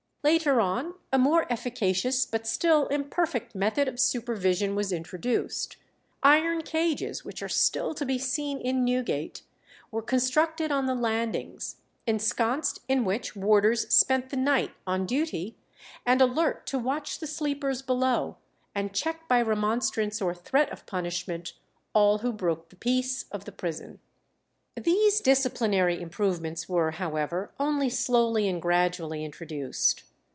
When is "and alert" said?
16.05-16.67